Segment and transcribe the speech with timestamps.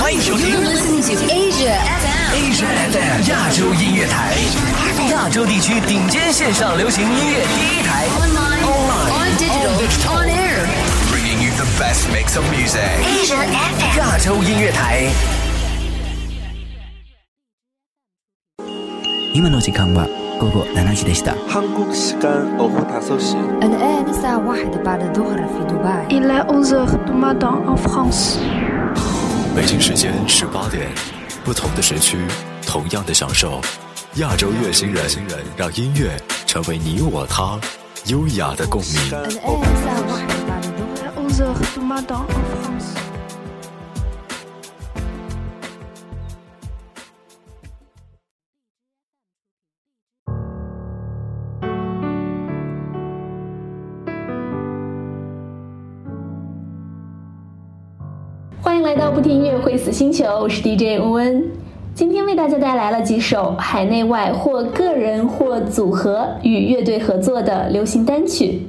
[0.00, 4.38] 欢迎收听我们自己的 Asia FM，Asia FM 亚洲音乐台，
[5.10, 13.02] 亚洲地区顶尖线上流行音乐第一台，Online，On Digital，On Air，Bringing you the best mix of music。
[13.02, 15.10] Asia FM 亚洲音乐台。
[19.34, 20.06] 今の時間は
[20.40, 21.34] 午後七時でした。
[21.48, 23.36] 한국시간오후다섯 시。
[23.60, 26.06] Un homme se réveille par le dîner à Dubaï.
[26.08, 28.38] Il a onze heures du matin en France.
[29.58, 30.88] 北京时间十八点，
[31.44, 32.16] 不同的时区，
[32.64, 33.60] 同样的享受。
[34.14, 35.04] 亚洲乐星人，
[35.56, 36.16] 让音乐
[36.46, 37.58] 成为你我他
[38.06, 39.10] 优雅的共鸣。
[58.78, 61.44] 欢迎来到不听音乐会死星球，我是 DJ 温温。
[61.96, 68.62] 今天为大家带来了几首海内外或个人或组合与乐队合作的流行单曲。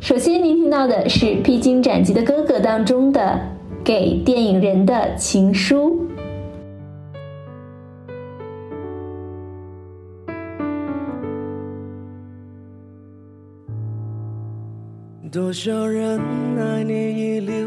[0.00, 3.20] 首先您听到的是《披荆斩棘的哥哥》当中的
[3.82, 5.98] 《给电影人的情书》。
[15.32, 16.20] 多少人
[16.58, 17.66] 爱你遗留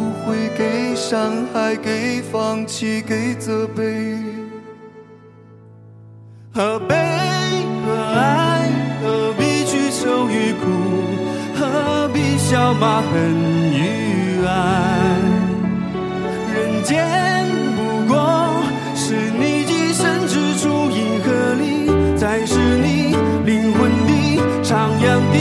[0.31, 4.17] 会、给伤害、给放弃、给责备。
[6.53, 6.95] 何悲
[7.85, 8.69] 何爱？
[9.03, 10.69] 何必去愁与苦？
[11.53, 13.13] 何必笑骂恨
[13.73, 15.19] 与爱？
[16.53, 18.63] 人间不过
[18.95, 25.35] 是你寄身之处，银河里才是你灵魂的徜徉地。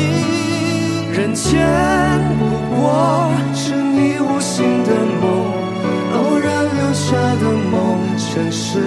[1.13, 1.61] 人间
[2.41, 2.43] 不
[2.75, 3.31] 过
[4.61, 4.91] 新的
[5.23, 5.25] 梦，
[6.13, 8.79] 偶然留下的梦，全是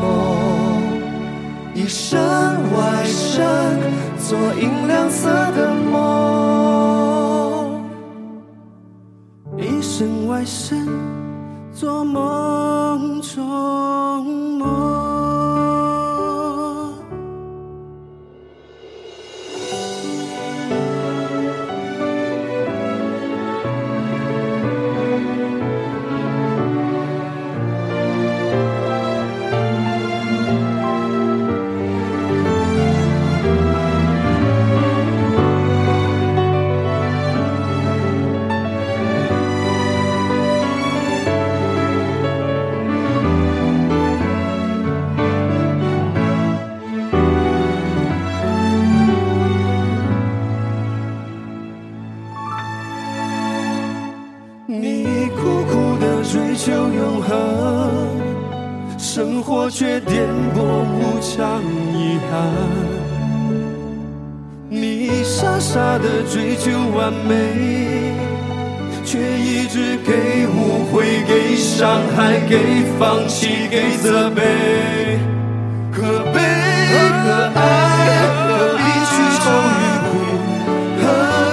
[1.74, 3.42] 一身外身，
[4.18, 5.96] 做银亮色的梦；
[9.58, 10.86] 一身外身，
[11.72, 14.24] 做梦中
[14.58, 14.95] 梦。
[65.98, 67.34] 的追求完美，
[69.04, 72.58] 却一直给误会、给伤害、给
[72.98, 74.42] 放弃、给责备。
[75.92, 76.02] 可
[76.32, 76.40] 悲
[76.92, 77.60] 可爱，
[78.46, 79.42] 何必去愁
[79.80, 80.10] 与苦？
[81.00, 81.04] 何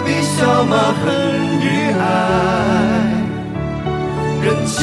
[0.06, 1.04] 必笑骂恨
[1.62, 1.66] 与
[2.00, 2.04] 爱？
[4.44, 4.78] 人间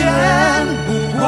[0.86, 1.20] 不过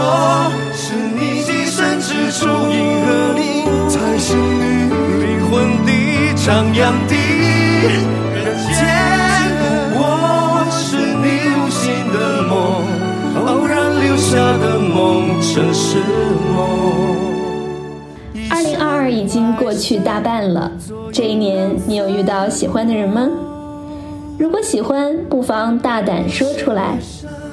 [0.73, 2.41] 是你寄身之处，
[2.71, 3.41] 银河里
[3.89, 4.89] 才是你
[5.23, 5.53] 灵魂
[5.85, 5.91] 的
[6.37, 7.13] 徜徉地。
[15.55, 15.99] 这是
[16.57, 16.67] 梦
[18.51, 20.73] 二零二二已经过去大半了
[21.13, 23.29] 这一年你有遇到喜欢的人吗？
[24.39, 26.97] 如果喜欢不妨大胆说出来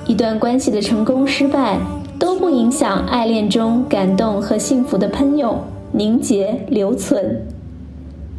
[0.08, 1.78] 一段关系的成功失败
[2.18, 5.60] 都不影响爱恋中感动和幸福的喷涌
[5.92, 7.46] 凝结留存。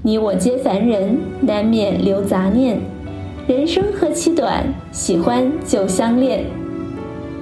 [0.02, 2.80] 你我皆凡人难免留杂念
[3.46, 6.46] 人生何其短喜欢就相恋。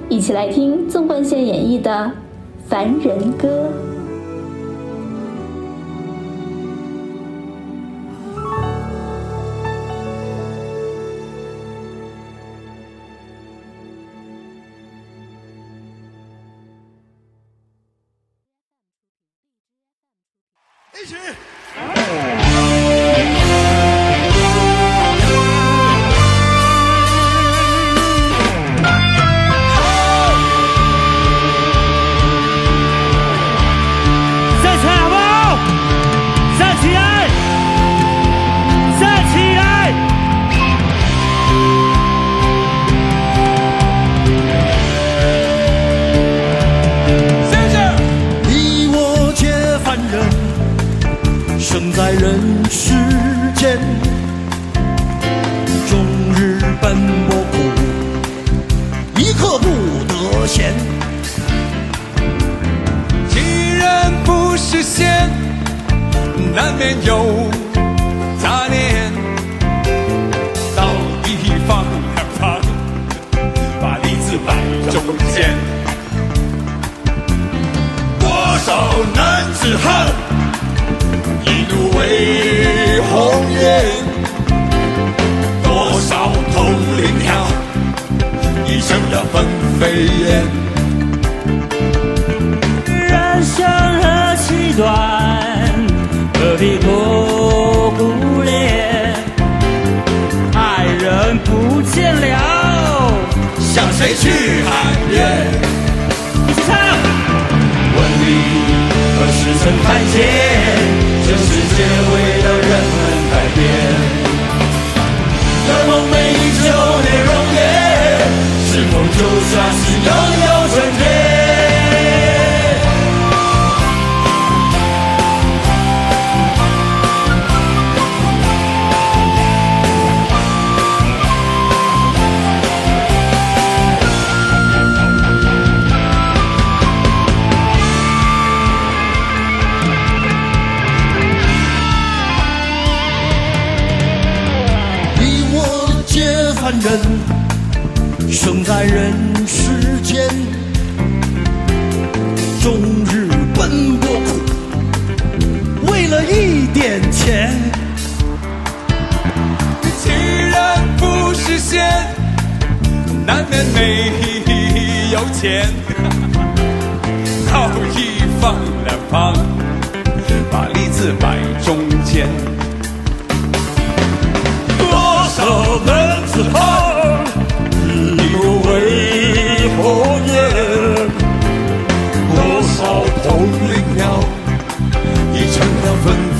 [0.09, 1.91] 一起来听纵贯线演绎的
[2.67, 3.47] 《凡人歌》。
[20.99, 21.48] 一起。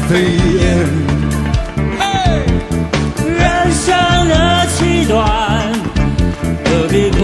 [0.09, 0.25] 飞雁，
[3.37, 3.93] 人生
[4.27, 4.33] 若
[4.75, 5.15] 寄短，
[6.65, 7.19] 何必苦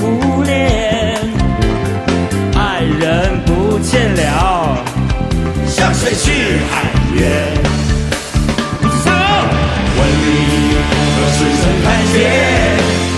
[0.00, 0.50] 苦恋？
[2.56, 4.76] 爱人不见了，
[5.68, 6.82] 向谁去喊
[7.14, 7.22] 冤？
[9.94, 10.26] 问你
[11.14, 12.16] 何时曾看见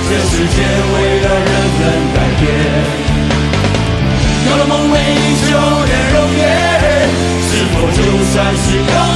[0.07, 0.59] 这世间？
[8.03, 9.10] 就算是。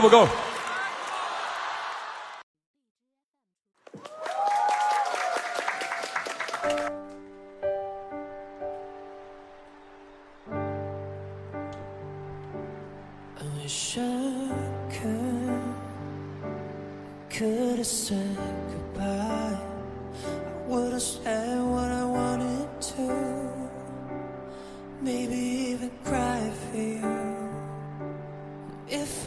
[0.00, 0.47] go, go, go.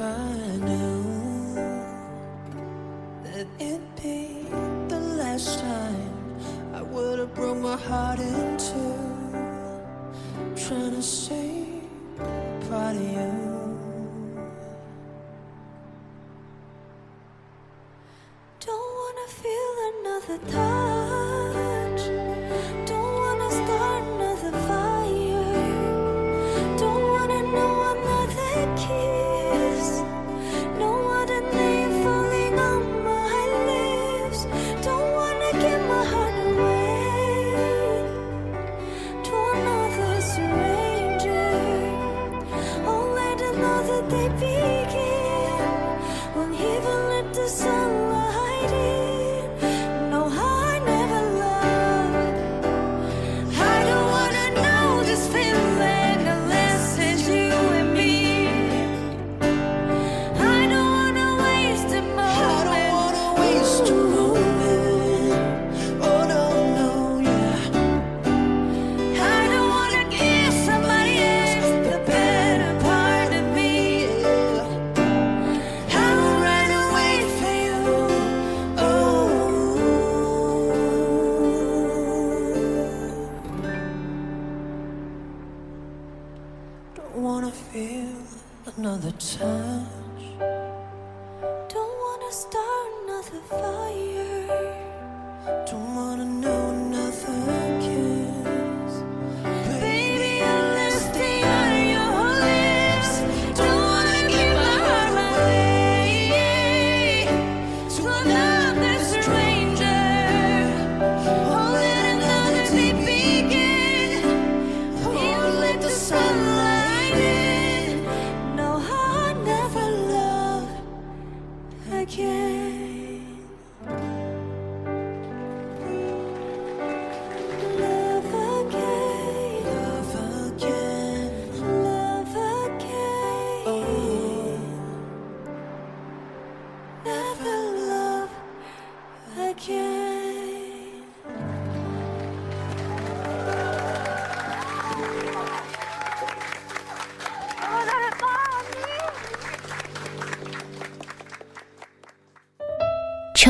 [0.01, 1.53] I knew
[3.24, 4.48] that it'd be
[4.88, 6.36] the last time
[6.74, 8.96] I would have broke my heart in two,
[10.55, 11.84] trying to save
[12.67, 13.50] part of you.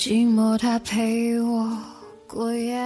[0.00, 1.76] 寂寞它陪我
[2.28, 2.78] 过夜。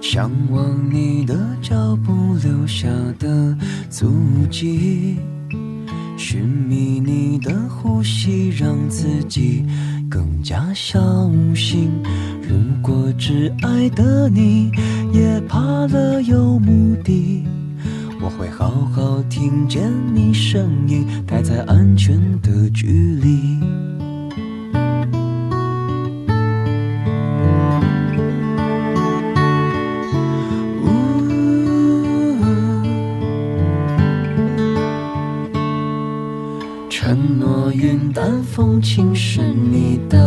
[0.00, 2.88] 向往你的脚步留下
[3.18, 3.54] 的
[3.90, 4.10] 足
[4.50, 5.18] 迹，
[6.16, 9.66] 寻觅你的呼吸，让自己
[10.08, 11.00] 更加小
[11.54, 11.90] 心。
[12.42, 14.70] 如果挚爱的你
[15.12, 17.44] 也怕了有目的，
[18.20, 23.60] 我会好好听见你声音，待在安全的距离。
[38.58, 40.17] 风轻是你的。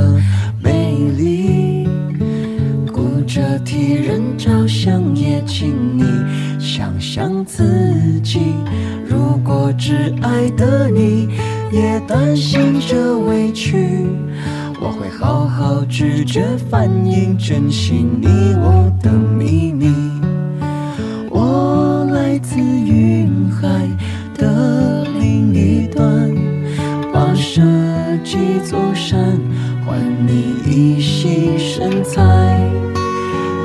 [31.82, 32.22] 现在。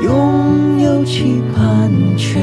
[0.00, 2.40] 拥有期盼，却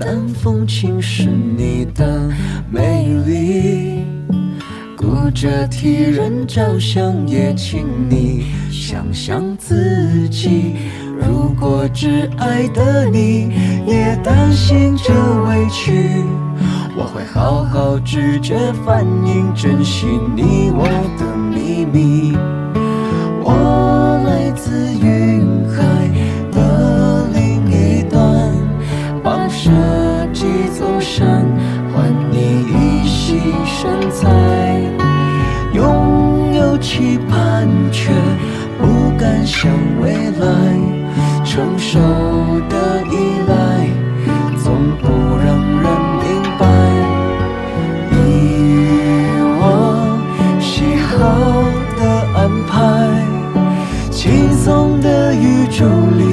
[0.00, 2.28] 诺云淡风轻是你的
[2.70, 4.04] 美丽，
[4.96, 10.74] 顾着替人着想，也请你想想自己。
[11.18, 13.52] 如果只爱的你
[13.86, 15.12] 也担心这
[15.44, 15.92] 委屈，
[16.96, 20.86] 我会好好拒绝反应，珍惜你我
[21.18, 22.34] 的秘密。
[23.42, 23.52] 我
[36.80, 38.10] 期盼，却
[38.78, 39.70] 不敢想
[40.00, 40.46] 未来，
[41.44, 41.98] 成熟
[42.68, 43.14] 的依
[43.46, 43.86] 赖，
[44.56, 45.08] 总不
[45.44, 45.84] 让人
[46.22, 46.26] 明
[46.58, 46.62] 白。
[48.10, 48.14] 你
[49.60, 49.62] 我
[50.58, 51.18] 喜好
[51.98, 52.00] 的
[52.34, 52.74] 安排，
[54.10, 55.84] 轻松的宇宙
[56.16, 56.24] 里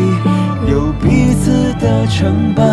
[0.72, 2.64] 有彼此的成败。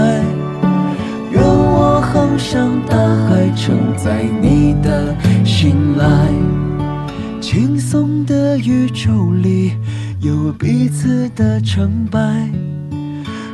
[1.31, 4.23] 愿我航向大海，承载
[10.65, 12.19] 彼此的成败。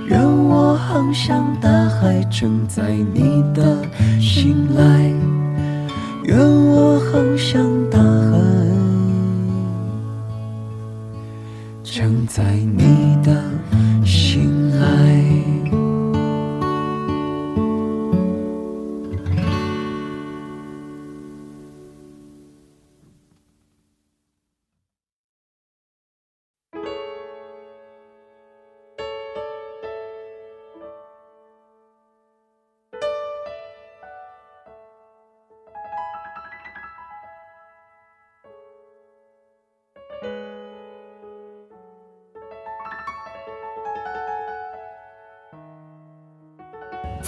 [0.07, 3.85] 愿我航向大海，承载你的
[4.21, 5.13] 信赖。
[6.23, 8.39] 愿我航向大海，
[11.83, 12.45] 承载
[12.77, 13.43] 你的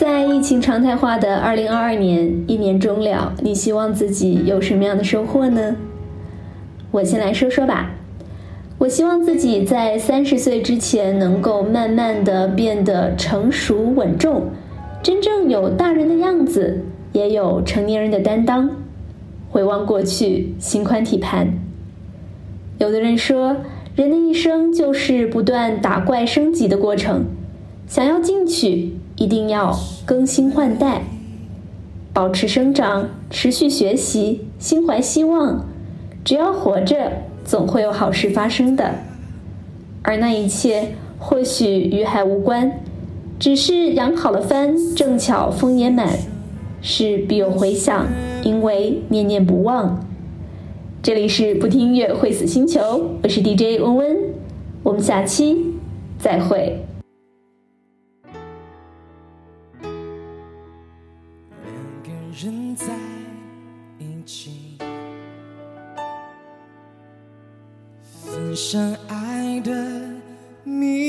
[0.02, 5.76] 在疫情常态化的二零二二年，一年终了，你希望自己有什么样的收获呢？
[6.90, 7.92] 我先来说说吧。
[8.78, 14.48] 我希望自己在三十岁之前能够慢慢的变得成熟稳重，
[15.04, 18.68] 真正有大人的样子，也有成年人的担当。
[19.50, 21.46] 回望过去，心宽体盘。
[22.78, 23.56] 有的人说，
[23.94, 27.24] 人的一生就是不断打怪升级的过程，
[27.86, 31.02] 想要进取，一定要更新换代，
[32.12, 35.66] 保持生长，持续学习，心怀希望。
[36.24, 37.12] 只要活着，
[37.44, 38.94] 总会有好事发生的。
[40.02, 42.80] 而那一切或许与海无关，
[43.38, 46.08] 只是扬好了帆，正巧风也满，
[46.80, 48.06] 是必有回响，
[48.42, 50.04] 因为念念不忘。
[51.02, 54.16] 这里是不听音乐会死星球，我是 DJ 温温，
[54.84, 55.74] 我们下期
[56.18, 56.84] 再会。
[62.74, 62.86] 在
[63.98, 64.78] 一起，
[68.24, 70.10] 分享爱的
[70.64, 71.01] 秘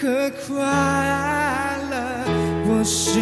[0.00, 0.64] 和快
[1.90, 1.96] 乐，
[2.68, 3.18] 我是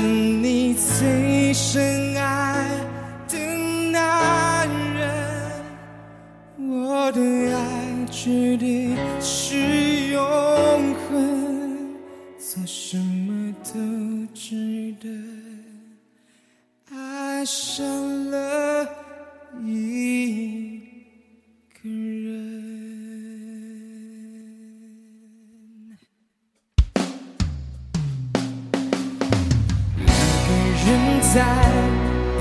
[31.36, 31.42] 在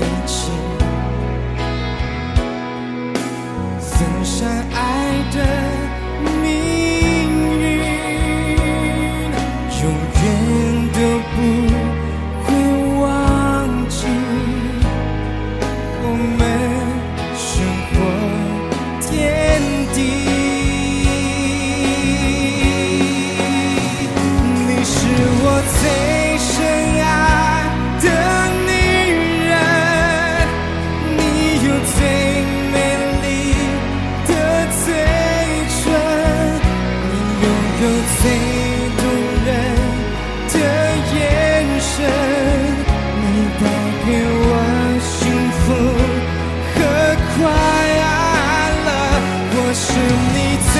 [0.00, 0.50] 一起。
[3.78, 4.95] 曾深爱
[49.78, 50.75] 是你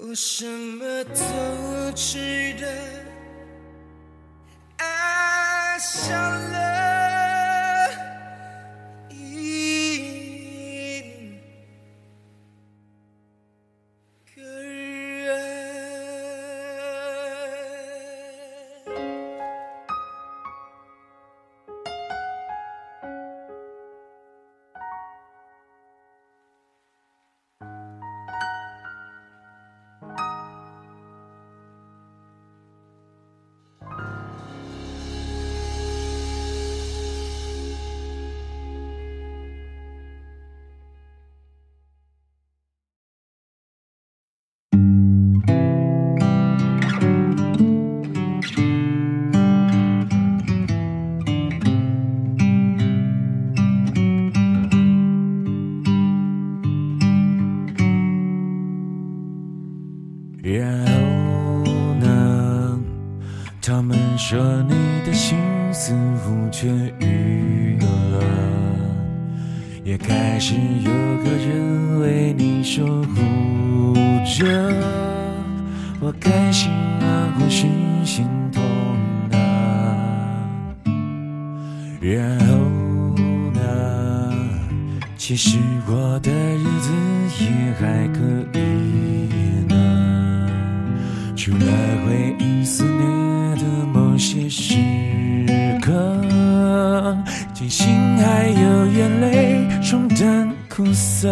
[0.00, 2.66] 我什么都值得，
[4.76, 6.16] 爱上
[6.52, 6.57] 了
[64.30, 64.74] 说你
[65.06, 65.38] 的心
[65.72, 66.66] 似乎痊
[67.00, 68.22] 愈了，
[69.82, 70.90] 也开始有
[71.24, 73.94] 个人为你守护
[74.26, 74.44] 着。
[75.98, 77.66] 我开心啊，或是
[78.04, 78.62] 心痛
[79.32, 79.40] 啊。
[81.98, 82.54] 然后
[83.54, 84.34] 呢？
[85.16, 86.92] 其实我的日子
[87.42, 88.20] 也还可
[88.58, 88.60] 以
[89.72, 90.50] 呢，
[91.34, 91.64] 除了
[92.04, 92.62] 回忆
[97.58, 101.28] 庆幸还有眼泪冲淡苦涩。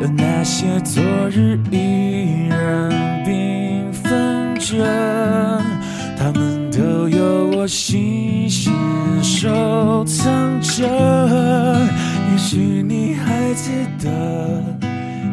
[0.00, 2.88] 而那些昨日依然
[3.26, 4.76] 缤纷着，
[6.16, 8.72] 他们都有我细心
[9.24, 10.86] 收藏着。
[12.30, 14.08] 也许你还记得，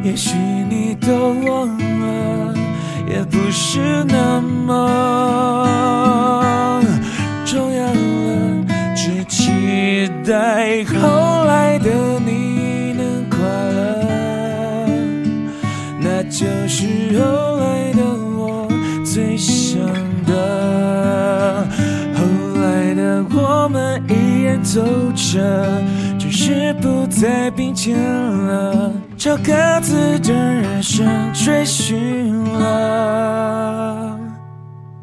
[0.04, 0.36] 也许
[0.68, 2.56] 你都忘了，
[3.08, 4.84] 也不是那么
[7.46, 8.66] 重要了
[8.96, 14.04] 只期待后来的你能快乐。
[16.00, 16.86] 那就是
[17.18, 18.04] 后来的
[18.38, 18.68] 我
[19.06, 19.80] 最想
[20.26, 21.66] 的
[22.14, 22.22] 后
[22.62, 24.82] 来的我们依然走
[25.16, 25.82] 着
[26.20, 29.07] 只是不再并肩了。
[29.18, 29.52] 朝各
[29.82, 34.16] 自的人生追寻了。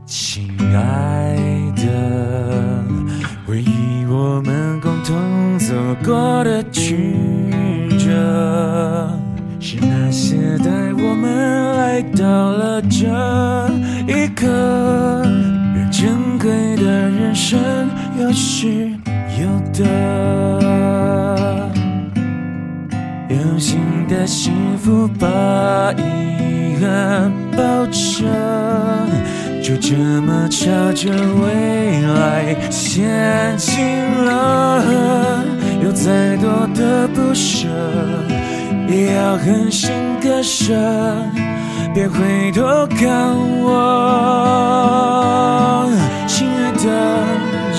[0.06, 1.36] 亲爱
[1.74, 1.82] 的，
[3.44, 5.74] 回忆我们共同走
[6.04, 7.50] 过的曲
[7.98, 9.10] 折，
[9.58, 13.08] 是那些带我们来到了这
[14.06, 14.46] 一刻，
[15.74, 17.58] 让珍贵的人生
[18.20, 18.92] 有失
[19.40, 20.33] 有得。
[24.14, 25.26] 的幸福把
[25.94, 28.24] 遗憾抱着，
[29.60, 33.84] 就这么朝着未来前进
[34.24, 35.42] 了。
[35.82, 37.66] 有再多的不舍，
[38.88, 39.90] 也要狠心
[40.22, 40.72] 割舍，
[41.92, 43.74] 别回头看我，
[46.28, 46.86] 亲爱的，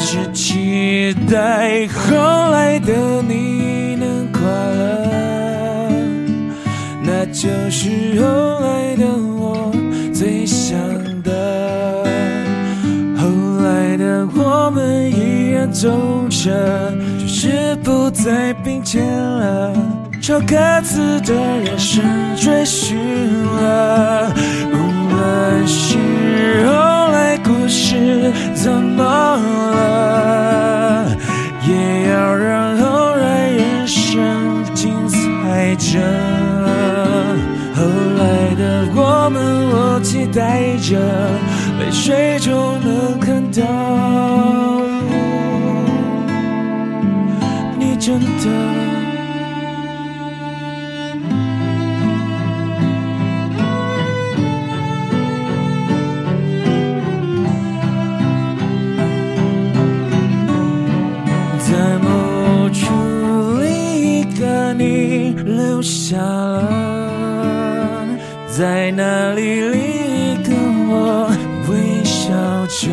[0.06, 2.18] 只期待后
[2.52, 4.75] 来的你能快乐。
[7.46, 8.26] 就是后
[8.60, 9.72] 来的我
[10.12, 10.76] 最想
[11.22, 12.04] 的。
[13.16, 13.28] 后
[13.64, 15.88] 来的我们依然走
[16.28, 19.72] 着，只是不再并肩了，
[20.20, 22.04] 朝各自的人生
[22.36, 22.98] 追寻
[23.44, 24.34] 了。
[24.74, 24.78] 无
[25.14, 26.00] 论是
[26.66, 26.72] 后
[27.12, 29.04] 来故事怎么
[29.76, 31.16] 了，
[31.68, 36.35] 也要让后来人生精彩着。
[39.26, 41.00] 我们，我期待着，
[41.80, 43.64] 泪水中能看到
[47.80, 48.26] 你真的。
[61.58, 62.94] 在某处
[63.60, 63.66] 另
[64.20, 67.65] 一个你留下了，
[68.58, 70.54] 在那里另一个
[70.88, 71.30] 我
[71.68, 72.32] 微笑
[72.68, 72.88] 着，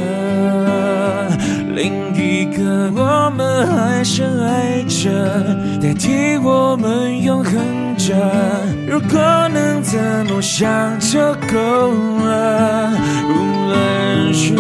[1.72, 5.08] 另一个我们还深爱着，
[5.80, 7.54] 代替我们永恒
[7.96, 8.12] 着。
[8.88, 9.20] 如果
[9.54, 11.20] 能怎么想就
[11.52, 11.92] 够
[12.24, 12.90] 了，
[13.28, 14.56] 无论是。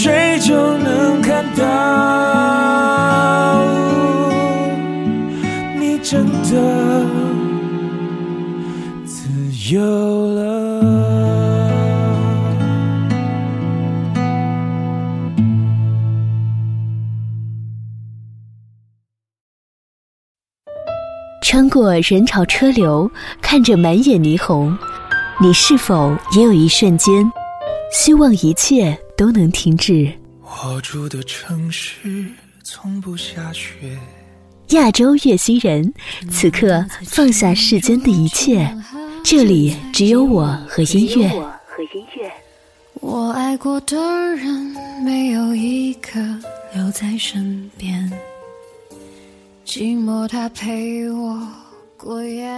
[0.00, 1.64] 谁就能看到，
[5.76, 7.04] 你真的
[9.04, 9.28] 自
[9.74, 10.68] 由了。
[21.42, 23.10] 穿过人潮车流，
[23.42, 24.78] 看着满眼霓虹，
[25.40, 27.32] 你是否也有一瞬间，
[27.92, 30.12] 希望一切都能停止？
[30.42, 32.24] 我住的城市
[32.62, 33.98] 从不下雪。
[34.68, 35.92] 亚洲月星人，
[36.30, 38.72] 此刻放下世间的一切，
[39.24, 41.28] 这里只有我和音乐。
[43.00, 43.96] 我爱过的
[44.36, 46.20] 人，没有一个
[46.72, 48.08] 留在身边，
[49.66, 51.44] 寂寞它陪我
[51.96, 52.48] 过夜。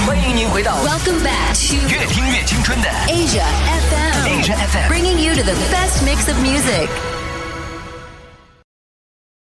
[0.00, 4.40] FM，欢迎您回到 Welcome back to 越听越青春的 Asia FM.
[4.40, 6.88] Asia FM Bringing you to the best mix of music.